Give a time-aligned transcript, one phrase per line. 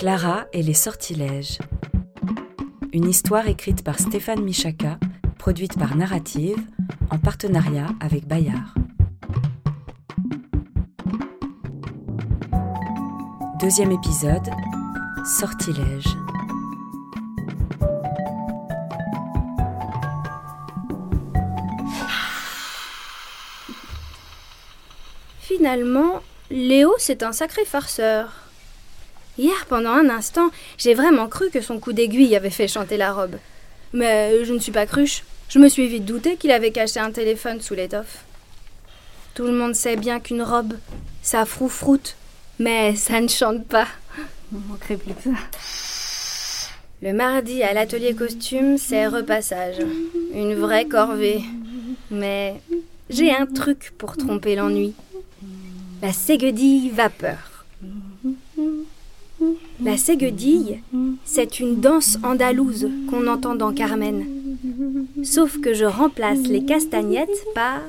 [0.00, 1.58] Clara et les sortilèges.
[2.94, 4.98] Une histoire écrite par Stéphane Michaka,
[5.38, 6.56] produite par Narrative,
[7.10, 8.74] en partenariat avec Bayard.
[13.60, 14.48] Deuxième épisode,
[15.38, 16.16] Sortilège.
[25.40, 28.49] Finalement, Léo, c'est un sacré farceur.
[29.40, 33.10] Hier, pendant un instant, j'ai vraiment cru que son coup d'aiguille avait fait chanter la
[33.10, 33.36] robe.
[33.94, 35.24] Mais je ne suis pas cruche.
[35.48, 38.18] Je me suis vite douté qu'il avait caché un téléphone sous l'étoffe.
[39.32, 40.74] Tout le monde sait bien qu'une robe,
[41.22, 42.16] ça froufroute,
[42.58, 43.86] mais ça ne chante pas.
[44.54, 45.30] On manquerait plus que ça.
[47.00, 49.78] Le mardi à l'atelier costume, c'est repassage.
[50.34, 51.40] Une vraie corvée.
[52.10, 52.60] Mais
[53.08, 54.92] j'ai un truc pour tromper l'ennui.
[56.02, 57.64] La séguedille vapeur.
[59.82, 60.82] La séguedille,
[61.24, 64.26] c'est une danse andalouse qu'on entend dans Carmen.
[65.22, 67.80] Sauf que je remplace les castagnettes par...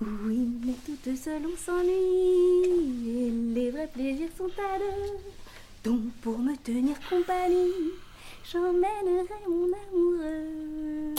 [0.00, 1.90] Oui, mais toute seule on s'ennuie.
[3.08, 5.90] Et les vrais plaisirs sont à deux.
[5.90, 7.92] Donc pour me tenir compagnie,
[8.50, 11.14] j'emmènerai mon amoureux.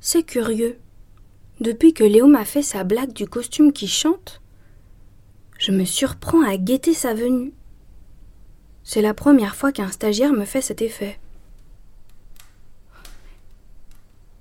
[0.00, 0.78] C'est curieux.
[1.64, 4.42] Depuis que Léo m'a fait sa blague du costume qui chante,
[5.58, 7.54] je me surprends à guetter sa venue.
[8.82, 11.18] C'est la première fois qu'un stagiaire me fait cet effet.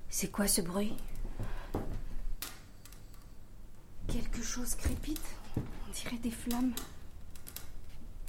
[0.10, 0.92] C'est quoi ce bruit?
[4.10, 5.26] Quelque chose crépite?
[5.56, 6.74] On dirait des flammes.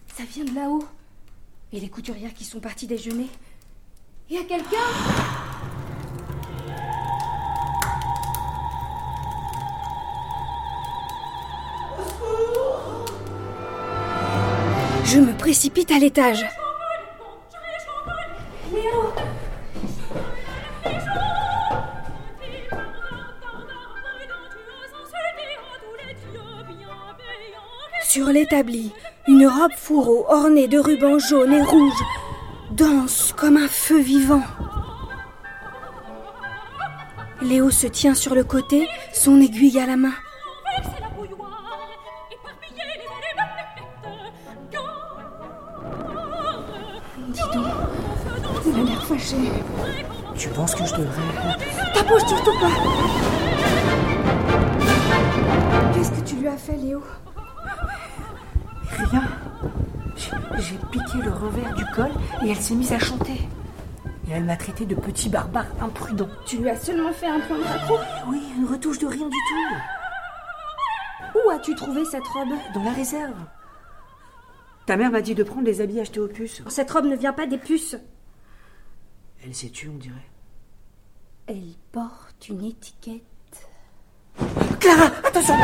[0.06, 0.86] Ça vient de là-haut.
[1.72, 3.26] Et les couturières qui sont parties déjeuner.
[4.30, 5.43] Y a quelqu'un?
[15.14, 16.44] Je me précipite à l'étage.
[28.02, 28.90] Sur l'établi,
[29.28, 31.92] une robe fourreau ornée de rubans jaunes et rouges
[32.72, 34.42] danse comme un feu vivant.
[37.40, 40.14] Léo se tient sur le côté, son aiguille à la main.
[48.74, 49.36] Il a l'air fâché.
[50.36, 51.22] Tu penses que je devrais...
[51.94, 52.70] T'approche surtout pas
[55.94, 57.02] Qu'est-ce que tu lui as fait, Léo?
[58.90, 59.22] Rien.
[60.16, 62.10] J'ai- piqué le revers du col
[62.44, 63.40] et elle s'est mise à chanter.
[64.28, 66.28] Et elle m'a traité de petit barbare imprudent.
[66.46, 67.98] Tu lui as seulement fait un point de raccro?
[68.28, 69.76] Oui, une retouche de rien du tout.
[71.46, 72.54] Où as-tu trouvé cette robe?
[72.74, 73.34] Dans la réserve.
[74.86, 76.62] Ta mère m'a dit de prendre les habits achetés au puces.
[76.68, 77.96] Cette robe ne vient pas des puces.
[79.44, 80.30] Elle s'est tue, on dirait.
[81.46, 83.22] Elle porte une étiquette.
[84.80, 85.54] Clara, attention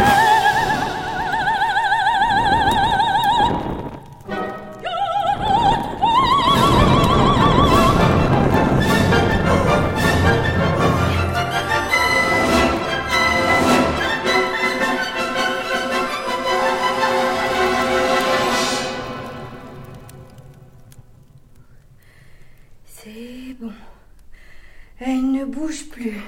[25.51, 26.21] bouge plus.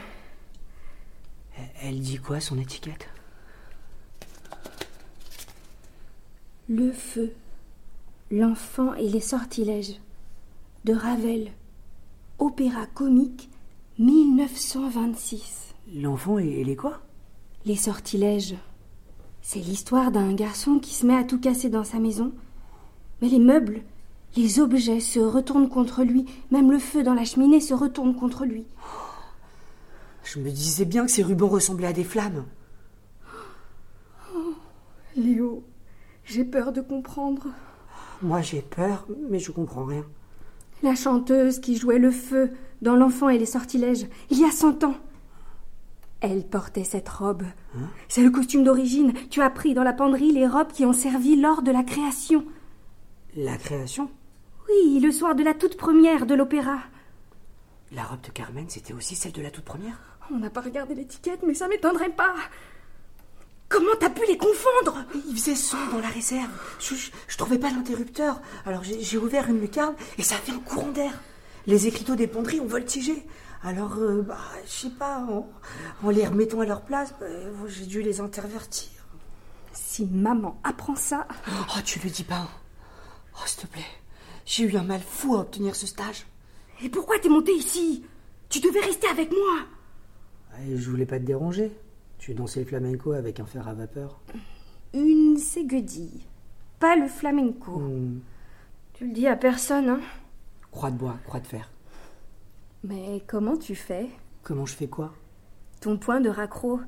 [1.82, 3.08] Elle dit quoi, son étiquette?
[6.68, 7.32] Le feu,
[8.30, 10.00] l'enfant et les sortilèges.
[10.84, 11.52] De Ravel.
[12.38, 13.48] Opéra comique
[13.98, 15.74] 1926.
[15.94, 17.00] L'enfant et et les quoi?
[17.66, 18.56] Les sortilèges.
[19.42, 22.32] C'est l'histoire d'un garçon qui se met à tout casser dans sa maison.
[23.20, 23.82] Mais les meubles,
[24.36, 26.24] les objets se retournent contre lui.
[26.50, 28.64] Même le feu dans la cheminée se retourne contre lui.
[30.32, 32.46] Je me disais bien que ces rubans ressemblaient à des flammes.
[35.14, 35.62] Léo,
[36.24, 37.48] j'ai peur de comprendre.
[38.22, 40.06] Moi, j'ai peur, mais je comprends rien.
[40.82, 42.50] La chanteuse qui jouait le feu
[42.80, 44.94] dans L'enfant et les sortilèges, il y a cent ans.
[46.20, 47.42] Elle portait cette robe.
[48.08, 49.12] C'est le costume d'origine.
[49.28, 52.46] Tu as pris dans la penderie les robes qui ont servi lors de la création.
[53.36, 54.08] La création?
[54.66, 56.78] Oui, le soir de la toute première de l'opéra.
[57.94, 60.11] La robe de Carmen, c'était aussi celle de la toute première?
[60.30, 62.34] On n'a pas regardé l'étiquette, mais ça m'étonnerait pas.
[63.68, 65.04] Comment t'as pu les confondre?
[65.28, 66.50] Il faisait sombre dans la réserve.
[66.78, 68.40] Je, je, je trouvais pas l'interrupteur.
[68.66, 71.12] Alors j'ai ouvert une lucarne et ça a fait un courant d'air.
[71.66, 73.26] Les écriteaux des penderies ont voltigé.
[73.64, 75.48] Alors, euh, bah, je sais pas, en,
[76.02, 77.26] en les remettant à leur place, bah,
[77.68, 78.90] j'ai dû les intervertir.
[79.72, 81.28] Si maman apprend ça.
[81.48, 82.48] Oh, tu le dis pas.
[83.36, 83.86] Oh, s'il te plaît.
[84.44, 86.26] J'ai eu un mal fou à obtenir ce stage.
[86.82, 88.04] Et pourquoi t'es monté ici?
[88.48, 89.60] Tu devais rester avec moi.
[90.76, 91.72] Je voulais pas te déranger.
[92.18, 94.20] Tu dansais le flamenco avec un fer à vapeur.
[94.94, 96.22] Une ségudille.
[96.78, 97.78] Pas le flamenco.
[97.78, 98.20] Hmm.
[98.92, 100.00] Tu le dis à personne, hein
[100.70, 101.70] Croix de bois, croix de fer.
[102.84, 104.08] Mais comment tu fais?
[104.42, 105.12] Comment je fais quoi?
[105.80, 106.80] Ton point de raccro,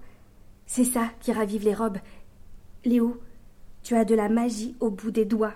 [0.66, 1.98] c'est ça qui ravive les robes.
[2.84, 3.20] Léo,
[3.82, 5.54] tu as de la magie au bout des doigts.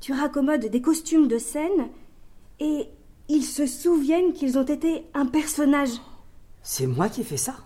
[0.00, 1.88] Tu raccommodes des costumes de scène
[2.60, 2.88] et
[3.28, 6.00] ils se souviennent qu'ils ont été un personnage.
[6.66, 7.56] C'est moi qui ai fait ça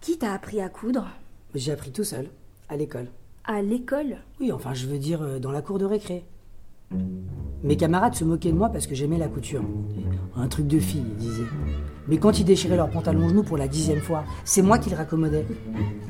[0.00, 1.06] Qui t'a appris à coudre?
[1.54, 2.30] J'ai appris tout seul,
[2.70, 3.08] à l'école.
[3.44, 4.16] À l'école?
[4.40, 6.24] Oui, enfin, je veux dire, euh, dans la cour de récré.
[7.62, 9.62] Mes camarades se moquaient de moi parce que j'aimais la couture.
[10.34, 11.44] Un truc de fille, ils disaient.
[12.08, 14.96] Mais quand ils déchiraient leurs pantalons genoux pour la dixième fois, c'est moi qui les
[14.96, 15.44] raccommodais.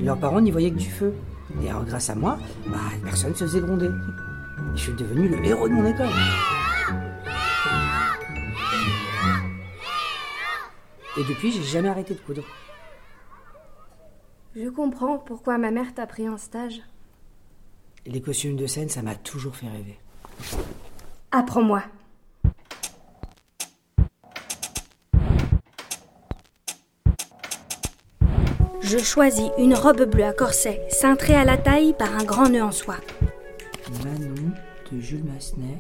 [0.01, 1.15] Leurs parents n'y voyaient que du feu.
[1.61, 3.91] Et alors, grâce à moi, bah, personne se faisait gronder.
[4.77, 6.07] Je suis devenu le héros de mon école.
[11.19, 12.45] Et depuis, j'ai jamais arrêté de coudre.
[14.57, 16.81] Je comprends pourquoi ma mère t'a pris en stage.
[18.07, 19.99] Les costumes de scène, ça m'a toujours fait rêver.
[21.31, 21.83] Apprends-moi.
[28.81, 32.63] Je choisis une robe bleue à corset, cintrée à la taille par un grand nœud
[32.63, 32.99] en soie.
[34.05, 34.53] Manon
[34.91, 35.79] de Jules Massenet,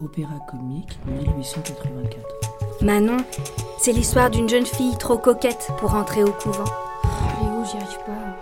[0.00, 2.45] opéra comique 1884.
[2.82, 3.16] Manon,
[3.80, 6.64] c'est l'histoire d'une jeune fille trop coquette pour entrer au couvent.
[7.40, 8.36] Léo, j'y arrive pas.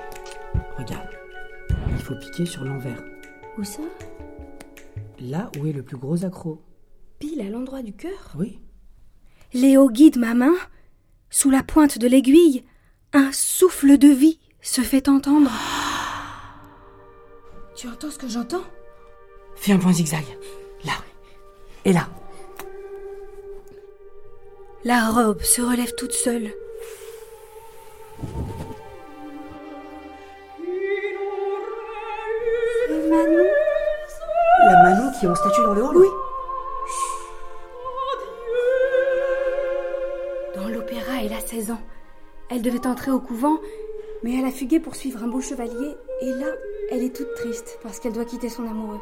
[0.76, 1.08] Regarde,
[1.90, 3.02] il faut piquer sur l'envers.
[3.56, 3.82] Où ça?
[5.20, 6.60] Là où est le plus gros accro.
[7.18, 8.32] Pile à l'endroit du cœur?
[8.36, 8.58] Oui.
[9.52, 10.54] Léo guide ma main.
[11.30, 12.64] Sous la pointe de l'aiguille,
[13.12, 15.50] un souffle de vie se fait entendre.
[17.76, 18.64] Tu entends ce que j'entends?
[19.56, 20.24] Fais un point zigzag.
[20.84, 20.92] Là.
[21.84, 22.08] Et là.
[24.86, 26.50] La robe se relève toute seule.
[32.86, 33.46] C'est Manon
[34.66, 36.06] La Manon qui est en statue dans le hall Oui.
[40.54, 41.80] Dans l'opéra, elle a 16 ans.
[42.50, 43.56] Elle devait entrer au couvent,
[44.22, 46.48] mais elle a fugué pour suivre un beau chevalier, et là,
[46.90, 49.00] elle est toute triste parce qu'elle doit quitter son amoureux.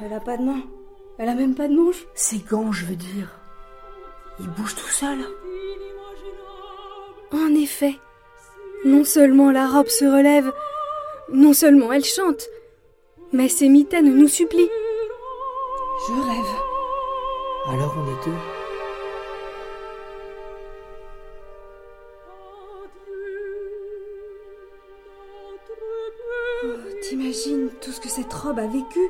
[0.00, 0.62] Elle a pas de main.
[1.18, 2.06] Elle a même pas de manche.
[2.14, 3.28] Ses gants, je veux dire.
[4.38, 5.26] Ils bougent tout seuls.
[7.32, 7.98] En effet,
[8.84, 10.52] non seulement la robe se relève,
[11.32, 12.42] non seulement elle chante,
[13.32, 14.70] mais ses mitaines nous supplient.
[16.06, 16.54] Je rêve.
[17.66, 18.38] Alors on est deux.
[26.64, 26.68] Oh,
[27.02, 29.00] T'imagines tout ce que cette robe a vécu?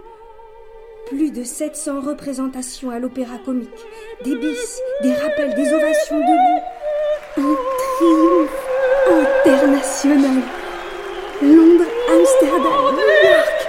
[1.09, 3.71] Plus de 700 représentations à l'opéra comique,
[4.25, 6.63] des bis, des rappels, des ovations debout.
[7.39, 7.57] Un
[7.99, 8.69] triomphe
[9.47, 10.43] international.
[11.41, 13.69] Londres, Amsterdam, New York.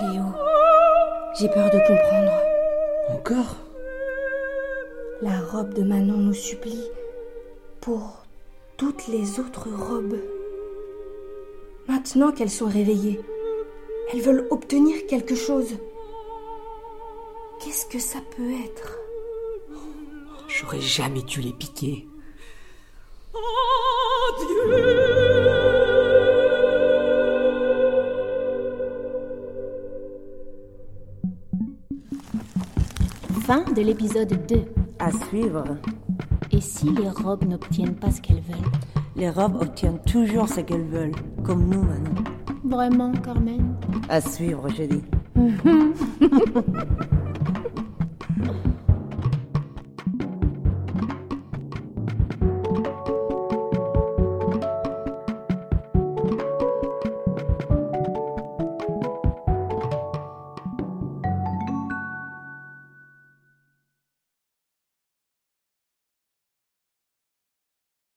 [0.00, 0.24] Léo,
[1.38, 2.32] j'ai peur de comprendre.
[3.10, 3.63] Encore?
[5.24, 6.84] La robe de Manon nous supplie
[7.80, 8.26] pour
[8.76, 10.20] toutes les autres robes.
[11.88, 13.22] Maintenant qu'elles sont réveillées,
[14.12, 15.78] elles veulent obtenir quelque chose.
[17.58, 18.98] Qu'est-ce que ça peut être?
[20.46, 22.06] J'aurais jamais dû les piquer.
[33.46, 34.83] Fin de l'épisode 2.
[35.04, 35.64] À suivre.
[36.50, 38.72] Et si les robes n'obtiennent pas ce qu'elles veulent?
[39.16, 42.24] Les robes obtiennent toujours ce qu'elles veulent, comme nous maintenant.
[42.64, 43.76] Vraiment, Carmen?
[44.08, 45.02] À suivre, je dis.